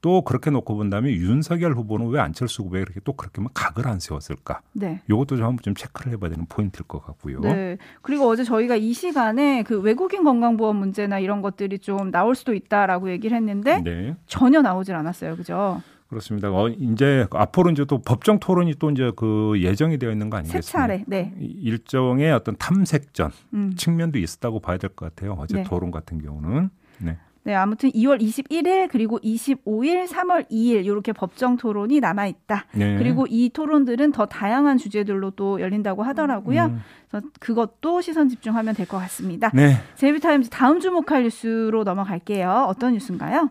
또 0.03 0.21
그렇게 0.21 0.51
놓고 0.51 0.75
본다면 0.75 1.13
윤석열 1.13 1.73
후보는 1.73 2.09
왜 2.09 2.19
안철수 2.19 2.63
후보에 2.63 2.81
그렇게 2.81 2.99
또 3.05 3.13
그렇게만 3.13 3.51
각을 3.53 3.87
안 3.87 4.01
세웠을까? 4.01 4.59
네. 4.73 5.01
이것도 5.09 5.37
좀 5.37 5.45
한번 5.45 5.63
좀 5.63 5.73
체크를 5.75 6.11
해봐야 6.11 6.29
되는 6.29 6.45
포인트일 6.45 6.83
것 6.83 7.01
같고요. 7.05 7.39
네. 7.39 7.77
그리고 8.01 8.27
어제 8.27 8.43
저희가 8.43 8.75
이 8.75 8.91
시간에 8.91 9.63
그 9.63 9.79
외국인 9.79 10.25
건강보험 10.25 10.75
문제나 10.75 11.19
이런 11.19 11.41
것들이 11.41 11.79
좀 11.79 12.11
나올 12.11 12.35
수도 12.35 12.53
있다라고 12.53 13.11
얘기를 13.11 13.37
했는데 13.37 13.81
네. 13.81 14.17
전혀 14.27 14.61
나오질 14.61 14.93
않았어요. 14.93 15.37
그죠? 15.37 15.81
그렇습니다. 16.13 16.49
어, 16.51 16.69
이제 16.69 17.27
앞으로 17.31 17.71
이제 17.71 17.83
또 17.85 17.99
법정 18.01 18.39
토론이 18.39 18.75
또 18.79 18.89
이제 18.91 19.11
그 19.15 19.53
예정이 19.61 19.97
되어 19.99 20.11
있는 20.11 20.29
거세 20.29 20.39
아니겠습니까? 20.39 20.71
차례. 20.79 21.03
네. 21.07 21.33
이- 21.39 21.45
일종의 21.63 22.31
어떤 22.31 22.55
탐색전 22.57 23.31
음. 23.53 23.73
측면도 23.75 24.19
있었다고 24.19 24.59
봐야 24.59 24.77
될 24.77 24.89
것 24.91 25.13
같아요. 25.15 25.35
어제 25.39 25.57
네. 25.57 25.63
토론 25.63 25.91
같은 25.91 26.21
경우는. 26.21 26.69
네. 26.99 27.17
네, 27.45 27.53
아무튼 27.55 27.89
2월 27.91 28.21
21일 28.21 28.87
그리고 28.89 29.19
25일, 29.19 30.07
3월 30.07 30.49
2일 30.49 30.85
이렇게 30.85 31.11
법정 31.11 31.57
토론이 31.57 31.99
남아 31.99 32.27
있다. 32.27 32.67
네. 32.73 32.97
그리고 32.97 33.25
이 33.29 33.49
토론들은 33.49 34.13
더 34.13 34.25
다양한 34.27 34.77
주제들로 34.77 35.31
또 35.31 35.59
열린다고 35.59 36.03
하더라고요. 36.03 36.63
음. 36.67 36.79
그래서 37.11 37.27
그것도 37.41 37.99
시선 37.99 38.29
집중하면 38.29 38.75
될 38.75 38.87
것 38.87 38.97
같습니다. 38.99 39.51
네. 39.53 39.75
제이비타임즈 39.95 40.51
다음 40.51 40.79
주목할 40.79 41.23
뉴스로 41.23 41.83
넘어갈게요. 41.83 42.65
어떤 42.69 42.93
뉴스인가요? 42.93 43.49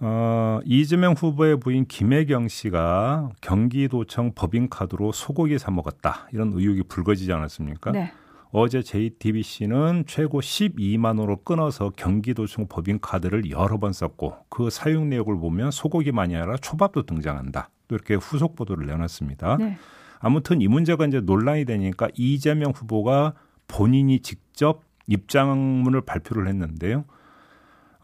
어, 0.00 0.60
이재명 0.64 1.14
후보의 1.14 1.60
부인 1.60 1.86
김혜경 1.86 2.48
씨가 2.48 3.30
경기도청 3.40 4.32
법인카드로 4.34 5.12
소고기 5.12 5.58
사 5.58 5.70
먹었다. 5.70 6.28
이런 6.32 6.52
의혹이 6.52 6.84
불거지지 6.88 7.32
않았습니까? 7.32 7.92
네. 7.92 8.12
어제 8.56 8.82
JTBC는 8.82 10.04
최고 10.06 10.40
12만 10.40 11.06
원으로 11.06 11.42
끊어서 11.42 11.90
경기도청 11.90 12.68
법인카드를 12.68 13.50
여러 13.50 13.78
번 13.78 13.92
썼고 13.92 14.36
그 14.48 14.70
사용 14.70 15.08
내역을 15.08 15.38
보면 15.38 15.72
소고기만이 15.72 16.36
아니라 16.36 16.56
초밥도 16.56 17.04
등장한다. 17.04 17.70
또 17.88 17.96
이렇게 17.96 18.14
후속 18.14 18.54
보도를 18.54 18.86
내놨습니다. 18.86 19.56
네. 19.56 19.76
아무튼 20.20 20.60
이 20.60 20.68
문제가 20.68 21.04
이제 21.04 21.20
논란이 21.20 21.64
되니까 21.64 22.08
이재명 22.14 22.70
후보가 22.70 23.34
본인이 23.66 24.20
직접 24.20 24.82
입장문을 25.06 26.02
발표를 26.02 26.46
했는데요. 26.46 27.04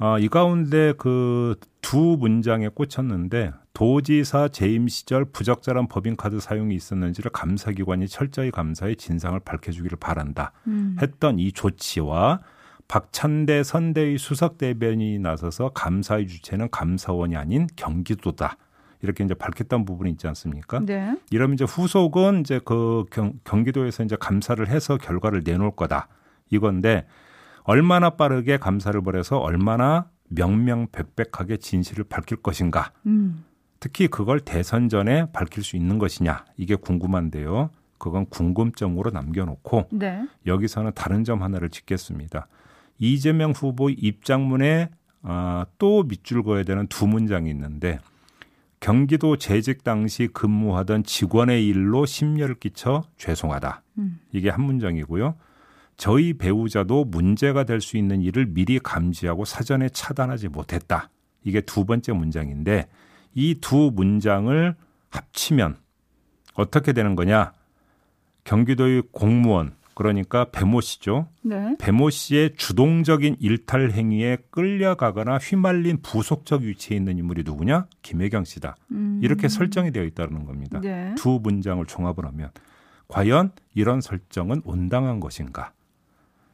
어, 0.01 0.19
이 0.19 0.29
가운데 0.29 0.93
그 0.95 1.55
두 1.83 2.17
문장에 2.19 2.69
꽂혔는데 2.69 3.53
도지사 3.73 4.49
재임 4.49 4.89
시절 4.89 5.25
부적절한 5.25 5.89
법인카드 5.89 6.41
사용이 6.41 6.75
있었는지를 6.75 7.31
감사기관이 7.33 8.09
철저히 8.09 8.51
감사해 8.51 8.95
진상을 8.97 9.39
밝혀주기를 9.41 9.99
바란다. 9.99 10.53
음. 10.67 10.97
했던 11.01 11.39
이 11.39 11.53
조치와 11.53 12.41
박찬대 12.89 13.63
선대위 13.63 14.19
수석 14.19 14.59
대변인이 14.59 15.21
나서서 15.21 15.71
감사의 15.71 16.27
주체는 16.27 16.71
감사원이 16.71 17.37
아닌 17.37 17.67
경기도다. 17.77 18.57
이렇게 19.03 19.25
이제 19.25 19.33
밝혔던 19.33 19.85
부분이 19.85 20.11
있지 20.11 20.27
않습니까? 20.29 20.81
네. 20.81 21.17
이러면 21.31 21.55
이제 21.55 21.65
후속은 21.65 22.41
이제 22.41 22.61
그 22.65 23.05
경, 23.11 23.33
경기도에서 23.45 24.03
이제 24.05 24.17
감사를 24.17 24.67
해서 24.69 24.99
결과를 24.99 25.43
내놓을 25.45 25.71
거다. 25.77 26.09
이건데 26.51 27.07
얼마나 27.65 28.11
빠르게 28.11 28.57
감사를 28.57 29.01
벌여서 29.03 29.39
얼마나 29.39 30.11
명명백백하게 30.29 31.59
진실을 31.59 32.05
밝힐 32.05 32.39
것인가. 32.39 32.93
음. 33.07 33.45
특히 33.81 34.09
그걸 34.09 34.41
대선 34.41 34.89
전에 34.89 35.31
밝힐 35.33 35.65
수 35.65 35.77
있는 35.77 35.99
것이냐. 35.99 36.45
이게 36.57 36.75
궁금한데요. 36.75 37.71
그건 37.99 38.27
궁금점으로 38.27 39.11
남겨놓고 39.11 39.89
네. 39.93 40.27
여기서는 40.47 40.93
다른 40.95 41.25
점 41.25 41.43
하나를 41.43 41.69
짚겠습니다. 41.69 42.49
이재명 42.99 43.53
후보 43.53 43.91
입장문에 43.91 44.91
아, 45.23 45.67
또 45.79 46.03
밑줄 46.03 46.43
그어야 46.43 46.65
되는 46.65 46.87
두 46.87 47.07
문장이 47.07 47.51
있는데 47.51 47.99
경기도 48.81 49.37
재직 49.37 49.85
당시 49.85 50.29
근무하던 50.29 51.05
직원의 51.05 51.67
일로 51.67 52.07
심려를 52.07 52.55
끼쳐 52.55 53.05
죄송하다. 53.19 53.83
음. 53.99 54.19
이게 54.33 54.49
한 54.49 54.63
문장이고요. 54.63 55.35
저희 56.01 56.33
배우자도 56.33 57.05
문제가 57.05 57.65
될 57.65 57.83
수 57.83 57.99
있는 57.99 58.23
일을 58.23 58.47
미리 58.47 58.79
감지하고 58.79 59.45
사전에 59.45 59.91
차단하지 59.91 60.49
못했다. 60.49 61.11
이게 61.45 61.61
두 61.61 61.85
번째 61.85 62.13
문장인데 62.13 62.89
이 63.35 63.55
두 63.61 63.93
문장을 63.95 64.75
합치면 65.11 65.77
어떻게 66.55 66.95
되는 66.95 67.15
거냐? 67.17 67.53
경기도의 68.45 69.03
공무원 69.13 69.73
그러니까 69.95 70.47
배모 70.51 70.81
씨죠. 70.81 71.29
네. 71.43 71.77
배모 71.79 72.09
씨의 72.09 72.55
주동적인 72.57 73.37
일탈 73.39 73.91
행위에 73.91 74.39
끌려가거나 74.51 75.37
휘말린 75.37 76.01
부속적 76.01 76.63
위치에 76.63 76.97
있는 76.97 77.19
인물이 77.19 77.43
누구냐? 77.45 77.87
김혜경 78.01 78.45
씨다. 78.45 78.77
음. 78.93 79.21
이렇게 79.23 79.49
설정이 79.49 79.91
되어 79.91 80.05
있다는 80.05 80.47
겁니다. 80.47 80.81
네. 80.81 81.15
두 81.19 81.41
문장을 81.43 81.85
종합을 81.85 82.25
하면 82.25 82.49
과연 83.09 83.53
이런 83.75 84.01
설정은 84.01 84.63
온당한 84.65 85.21
것인가? 85.21 85.73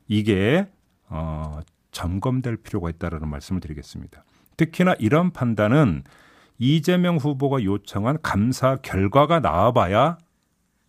이게 0.08 0.68
어, 1.08 1.60
점검될 1.90 2.58
필요가 2.58 2.90
있다라는 2.90 3.28
말씀을 3.28 3.60
드리겠습니다. 3.60 4.24
특히나 4.56 4.94
이런 4.98 5.32
판단은 5.32 6.04
이재명 6.58 7.16
후보가 7.16 7.64
요청한 7.64 8.18
감사 8.22 8.76
결과가 8.76 9.40
나와봐야 9.40 10.18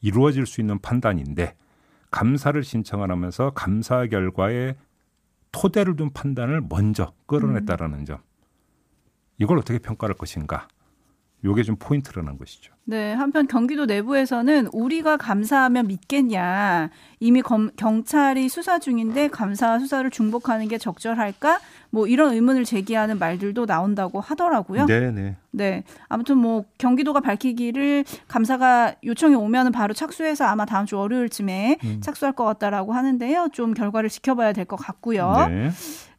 이루어질 0.02 0.46
수 0.46 0.62
있는 0.62 0.80
판단인데 0.80 1.56
감사를 2.12 2.62
신청하면서 2.64 3.52
감사 3.52 4.06
결과에 4.08 4.76
토대를 5.52 5.96
둔 5.96 6.12
판단을 6.14 6.62
먼저 6.70 7.14
끌어냈다라는 7.26 8.06
점. 8.06 8.20
이걸 9.40 9.58
어떻게 9.58 9.80
평가할 9.80 10.14
것인가? 10.14 10.68
요게 11.44 11.64
좀 11.64 11.76
포인트라는 11.78 12.38
것이죠. 12.38 12.74
네, 12.84 13.14
한편 13.14 13.48
경기도 13.48 13.86
내부에서는 13.86 14.70
우리가 14.74 15.18
감사하면 15.18 15.88
믿겠냐. 15.88 16.90
이미 17.20 17.42
검, 17.42 17.70
경찰이 17.76 18.48
수사 18.50 18.80
중인데 18.80 19.28
감사 19.28 19.78
수사를 19.78 20.10
중복하는 20.10 20.68
게 20.68 20.78
적절할까? 20.78 21.60
뭐 21.90 22.08
이런 22.08 22.34
의문을 22.34 22.64
제기하는 22.66 23.20
말들도 23.20 23.66
나온다고 23.66 24.20
하더라고요. 24.20 24.86
네, 24.86 25.12
네. 25.12 25.36
네. 25.52 25.84
아무튼 26.10 26.38
뭐 26.38 26.64
경기도가 26.78 27.20
밝히기를 27.20 28.04
감사가 28.28 28.96
요청이 29.04 29.36
오면은 29.36 29.72
바로 29.72 29.94
착수해서 29.94 30.46
아마 30.46 30.66
다음 30.66 30.86
주 30.86 30.98
월요일쯤에 30.98 31.78
음. 31.84 32.02
착수할 32.02 32.34
것 32.34 32.46
같다라고 32.46 32.94
하는데요. 32.94 33.50
좀 33.54 33.74
결과를 33.74 34.10
지켜봐야 34.10 34.54
될 34.54 34.66
것 34.66 34.76
같고요. 34.78 35.48
네. 35.50 35.70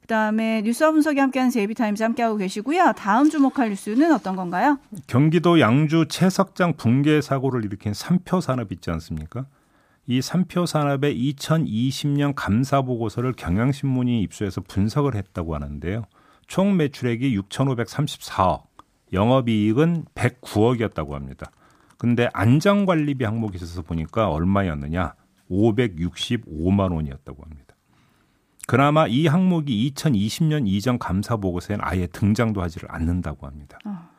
그다음에 0.09 0.63
뉴스와 0.63 0.91
분석이 0.93 1.21
함께하는 1.21 1.51
JB 1.51 1.66
TIMES 1.66 2.03
함께하고 2.03 2.39
계시고요. 2.39 2.95
다음 2.97 3.29
주목할 3.29 3.69
뉴스는 3.69 4.11
어떤 4.13 4.37
건가요? 4.37 4.79
경기도 5.07 5.61
양주 5.61 6.07
채석장 6.09 6.79
붕괴 6.79 7.21
사고를 7.21 7.67
일으킨 7.67 7.93
삼표 7.93 8.41
산업 8.41 8.73
있지 8.73 8.91
않습니까? 8.91 9.45
이 10.07 10.23
삼표 10.23 10.65
산업의 10.65 11.15
2020년 11.15 12.33
감사 12.35 12.81
보고서를 12.81 13.35
경향신문이 13.35 14.23
입수해서 14.23 14.63
분석을 14.63 15.15
했다고 15.15 15.55
하는데요. 15.55 16.05
총 16.47 16.79
매출액이 16.79 17.39
6,534억, 17.41 18.63
영업이익은 19.13 20.07
109억이었다고 20.15 21.11
합니다. 21.11 21.51
근데 21.99 22.31
안전관리비 22.33 23.27
항목에 23.27 23.57
있어서 23.57 23.83
보니까 23.83 24.31
얼마였느냐? 24.31 25.13
565만 25.51 26.95
원이었다고 26.95 27.43
합니다. 27.43 27.68
그나마 28.69 29.07
이 29.07 29.27
항목이 29.27 29.91
2020년 29.95 30.69
이전 30.69 30.99
감사 30.99 31.39
보고서에는 31.39 31.83
아예 31.83 32.07
등장도 32.07 32.61
하지를 32.61 32.93
않는다고 32.93 33.47
합니다. 33.47 33.79
어. 33.87 34.11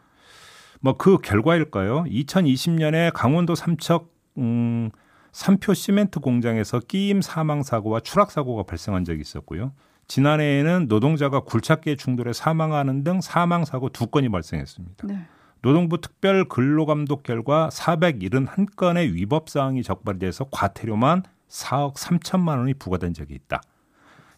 뭐그 0.80 1.20
결과일까요? 1.20 2.06
2020년에 2.06 3.12
강원도 3.14 3.54
삼척 3.54 4.12
음, 4.40 4.90
삼표 5.34 5.76
시멘트 5.76 6.20
공장에서 6.20 6.80
끼임 6.80 7.22
사망 7.22 7.62
사고와 7.62 8.00
추락 8.00 8.32
사고가 8.32 8.64
발생한 8.64 9.06
적이 9.06 9.22
있었고요. 9.22 9.72
지난해에는 10.08 10.88
노동자가 10.88 11.42
굴착기에 11.42 11.96
충돌해 11.96 12.34
사망하는 12.34 13.04
등 13.04 13.22
사망 13.22 13.66
사고 13.66 13.90
두 13.90 14.08
건이 14.08 14.30
발생했습니다. 14.30 15.06
네. 15.06 15.28
노동부 15.62 16.02
특별 16.02 16.46
근로감독 16.46 17.22
결과 17.22 17.70
471건의 17.72 19.14
위법 19.14 19.48
사항이 19.48 19.84
적발돼서 19.84 20.48
과태료만 20.50 21.22
4억 21.50 21.98
3천만 21.98 22.58
원이 22.58 22.74
부과된 22.74 23.14
적이 23.14 23.36
있다. 23.36 23.62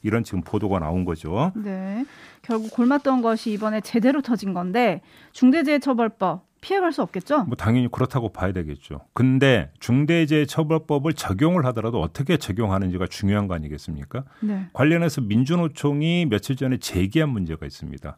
이런 0.04 0.24
지금 0.24 0.42
보도가 0.42 0.80
나온 0.80 1.06
거죠. 1.06 1.52
네. 1.56 2.06
결국 2.42 2.72
골맞던 2.72 3.22
것이 3.22 3.52
이번에 3.52 3.82
제대로 3.82 4.22
터진 4.22 4.54
건데 4.54 5.02
중대재해처벌법 5.34 6.46
피해갈 6.62 6.94
수 6.94 7.02
없겠죠? 7.02 7.46
뭐 7.46 7.56
당연히 7.56 7.90
그렇다고 7.92 8.30
봐야 8.30 8.52
되겠죠. 8.52 9.02
근데 9.14 9.72
중대재해처벌법을 9.80 11.14
적용을 11.14 11.66
하더라도 11.68 12.00
어떻게 12.00 12.38
적용하는지가 12.38 13.08
중요한 13.08 13.48
거 13.48 13.56
아니겠습니까? 13.56 14.24
네. 14.42 14.68
관련해서 14.74 15.22
민주노총이 15.22 16.28
며칠 16.28 16.56
전에 16.56 16.78
제기한 16.78 17.30
문제가 17.30 17.66
있습니다. 17.66 18.18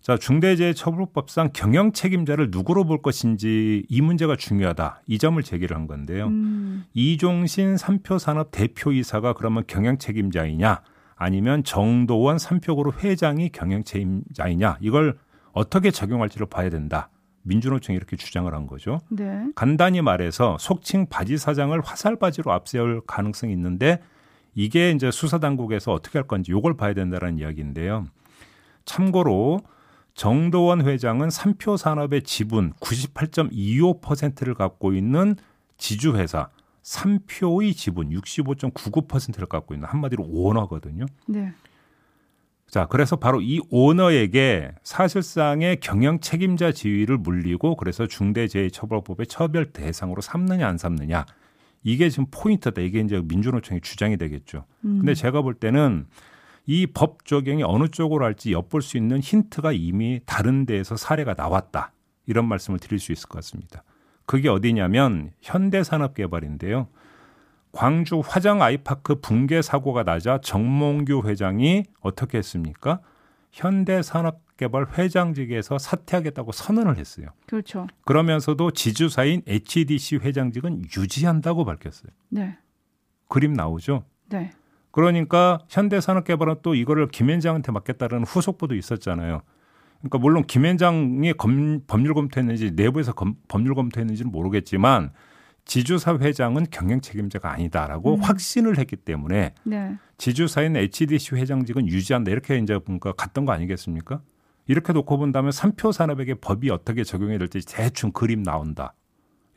자, 0.00 0.16
중대재해처벌법상 0.16 1.50
경영 1.52 1.92
책임자를 1.92 2.50
누구로 2.50 2.84
볼 2.84 3.02
것인지 3.02 3.84
이 3.88 4.00
문제가 4.00 4.36
중요하다. 4.36 5.02
이 5.06 5.18
점을 5.18 5.42
제기를 5.42 5.76
한 5.76 5.86
건데요. 5.86 6.28
음, 6.28 6.84
이종신 6.94 7.76
삼표산업 7.76 8.52
대표이사가 8.52 9.32
그러면 9.32 9.64
경영 9.66 9.98
책임자이냐 9.98 10.80
아니면 11.16 11.64
정도원 11.64 12.38
삼표그룹 12.38 13.02
회장이 13.02 13.50
경영 13.50 13.82
책임자이냐 13.82 14.78
이걸 14.80 15.18
어떻게 15.52 15.90
적용할지를 15.90 16.46
봐야 16.46 16.68
된다. 16.70 17.08
민주노총이 17.42 17.96
이렇게 17.96 18.16
주장을 18.16 18.52
한 18.52 18.66
거죠. 18.66 19.00
네. 19.08 19.46
간단히 19.54 20.02
말해서 20.02 20.58
속칭 20.60 21.06
바지 21.08 21.38
사장을 21.38 21.78
화살 21.82 22.16
바지로 22.16 22.52
앞세울 22.52 23.02
가능성이 23.06 23.52
있는데 23.52 24.02
이게 24.54 24.90
이제 24.90 25.10
수사 25.10 25.38
당국에서 25.38 25.92
어떻게 25.92 26.18
할 26.18 26.26
건지 26.26 26.52
요걸 26.52 26.76
봐야 26.76 26.92
된다는 26.92 27.38
이야기인데요. 27.38 28.06
참고로 28.84 29.60
정도원 30.14 30.86
회장은 30.86 31.30
삼표 31.30 31.76
산업의 31.76 32.22
지분 32.22 32.72
98.25%를 32.80 34.54
갖고 34.54 34.92
있는 34.94 35.36
지주회사 35.76 36.48
삼표의 36.86 37.74
지분 37.74 38.10
65.99%를 38.10 39.48
갖고 39.48 39.74
있는 39.74 39.88
한마디로 39.88 40.22
오너거든요. 40.24 41.06
네. 41.26 41.52
자, 42.68 42.86
그래서 42.86 43.16
바로 43.16 43.40
이 43.40 43.60
오너에게 43.70 44.70
사실상의 44.84 45.80
경영 45.80 46.20
책임자 46.20 46.70
지위를 46.70 47.18
물리고 47.18 47.74
그래서 47.74 48.06
중대재해처벌법의 48.06 49.26
처벌 49.26 49.72
대상으로 49.72 50.22
삼느냐 50.22 50.66
안 50.66 50.78
삼느냐 50.78 51.26
이게 51.82 52.08
지금 52.08 52.26
포인트다. 52.30 52.80
이게 52.80 53.00
이제 53.00 53.20
민주노총의 53.20 53.80
주장이 53.80 54.16
되겠죠. 54.16 54.64
음. 54.84 54.98
근데 54.98 55.14
제가 55.14 55.42
볼 55.42 55.54
때는 55.54 56.06
이 56.66 56.86
법 56.86 57.24
적용이 57.24 57.64
어느 57.64 57.88
쪽으로 57.88 58.24
할지 58.24 58.52
엿볼 58.52 58.82
수 58.82 58.96
있는 58.96 59.18
힌트가 59.20 59.72
이미 59.72 60.20
다른 60.24 60.66
데에서 60.66 60.96
사례가 60.96 61.34
나왔다. 61.34 61.92
이런 62.26 62.46
말씀을 62.46 62.78
드릴 62.78 63.00
수 63.00 63.10
있을 63.10 63.28
것 63.28 63.38
같습니다. 63.38 63.82
그게 64.26 64.48
어디냐면 64.48 65.30
현대산업개발인데요. 65.40 66.88
광주 67.72 68.22
화정 68.24 68.62
아이파크 68.62 69.20
붕괴 69.20 69.62
사고가 69.62 70.02
나자 70.02 70.38
정몽규 70.42 71.22
회장이 71.26 71.84
어떻게 72.00 72.38
했습니까? 72.38 73.00
현대산업개발 73.52 74.86
회장직에서 74.96 75.78
사퇴하겠다고 75.78 76.52
선언을 76.52 76.96
했어요. 76.96 77.28
그렇죠. 77.46 77.86
그러면서도 78.04 78.72
지주사인 78.72 79.42
HDC 79.46 80.16
회장직은 80.16 80.84
유지한다고 80.96 81.64
밝혔어요. 81.64 82.10
네. 82.28 82.58
그림 83.28 83.52
나오죠? 83.52 84.04
네. 84.28 84.52
그러니까 84.90 85.58
현대산업개발은 85.68 86.56
또 86.62 86.74
이거를 86.74 87.08
김현장한테 87.08 87.72
맡겠다는 87.72 88.24
후속보도 88.24 88.74
있었잖아요. 88.74 89.42
그러니까 90.08 90.18
물론 90.18 90.44
김현장이 90.44 91.32
검, 91.34 91.80
법률 91.86 92.14
검토했는지 92.14 92.72
내부에서 92.72 93.12
검, 93.12 93.34
법률 93.48 93.74
검토했는지는 93.74 94.30
모르겠지만 94.30 95.10
지주사 95.64 96.18
회장은 96.18 96.66
경영 96.70 97.00
책임자가 97.00 97.50
아니다라고 97.50 98.14
음. 98.14 98.20
확신을 98.20 98.78
했기 98.78 98.96
때문에 98.96 99.52
네. 99.64 99.96
지주사인 100.16 100.76
HDC 100.76 101.34
회장직은 101.34 101.88
유지한다 101.88 102.30
이렇게 102.30 102.56
이제 102.58 102.78
뭔가 102.86 103.12
갔던 103.12 103.44
거 103.44 103.52
아니겠습니까? 103.52 104.20
이렇게 104.68 104.92
놓고 104.92 105.18
본다면 105.18 105.52
삼표 105.52 105.92
산업에게 105.92 106.34
법이 106.34 106.70
어떻게 106.70 107.04
적용이 107.04 107.38
될지 107.38 107.60
대충 107.66 108.12
그림 108.12 108.42
나온다. 108.42 108.94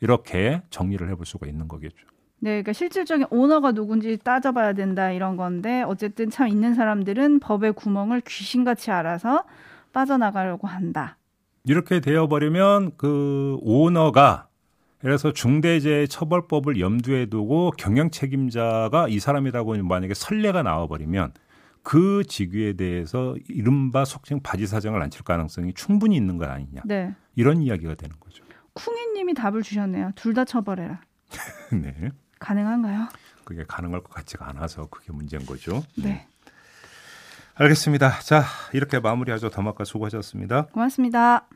이렇게 0.00 0.62
정리를 0.70 1.08
해볼 1.10 1.26
수가 1.26 1.46
있는 1.46 1.68
거겠죠. 1.68 2.06
네, 2.38 2.50
그러니까 2.50 2.72
실질적인 2.72 3.26
오너가 3.30 3.72
누군지 3.72 4.16
따져봐야 4.16 4.72
된다 4.72 5.10
이런 5.10 5.36
건데 5.36 5.82
어쨌든 5.82 6.30
참 6.30 6.48
있는 6.48 6.74
사람들은 6.74 7.40
법의 7.40 7.74
구멍을 7.74 8.22
귀신같이 8.22 8.90
알아서 8.90 9.44
빠져나가려고 9.92 10.66
한다. 10.66 11.16
이렇게 11.64 12.00
되어버리면 12.00 12.92
그 12.96 13.58
오너가 13.60 14.48
그래서 14.98 15.32
중대재해처벌법을 15.32 16.78
염두에 16.80 17.26
두고 17.26 17.72
경영 17.78 18.10
책임자가 18.10 19.08
이 19.08 19.18
사람이라고 19.18 19.82
만약에 19.82 20.14
선례가 20.14 20.62
나와버리면 20.62 21.32
그 21.82 22.22
직위에 22.28 22.74
대해서 22.74 23.34
이른바 23.48 24.04
속칭 24.04 24.40
바지 24.42 24.66
사정을 24.66 25.00
안 25.02 25.10
칠 25.10 25.22
가능성이 25.24 25.72
충분히 25.74 26.16
있는 26.16 26.36
거 26.36 26.44
아니냐 26.46 26.82
네. 26.84 27.14
이런 27.34 27.62
이야기가 27.62 27.94
되는 27.94 28.14
거죠. 28.20 28.44
쿵이님이 28.74 29.34
답을 29.34 29.62
주셨네요. 29.62 30.12
둘 30.14 30.34
다 30.34 30.44
처벌해라. 30.44 31.00
네, 31.72 32.10
가능한가요? 32.38 33.08
그게 33.44 33.64
가능할 33.66 34.02
것 34.02 34.10
같지가 34.10 34.48
않아서 34.50 34.86
그게 34.88 35.12
문제인 35.12 35.44
거죠. 35.46 35.82
네. 35.96 36.26
알겠습니다. 37.54 38.20
자 38.20 38.44
이렇게 38.72 38.98
마무리하죠. 39.00 39.50
더마카 39.50 39.84
수고하셨습니다. 39.84 40.66
고맙습니다. 40.72 41.46